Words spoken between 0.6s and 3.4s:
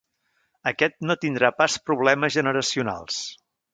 Aquest no tindrà pas problemes generacionals.